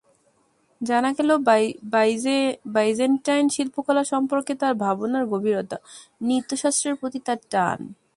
জানা 0.81 1.09
গেল 1.17 1.29
বাইজেন্টাইন 2.75 3.45
শিল্পকলা 3.55 4.03
সম্পর্কে 4.03 4.53
তাঁর 4.61 4.73
ভাবনার 4.83 5.25
গভীরতা, 5.33 5.77
নৃত্যশাস্ত্রের 6.21 6.95
প্রতি 6.99 7.19
তাঁর 7.25 7.39
টান। 7.51 7.79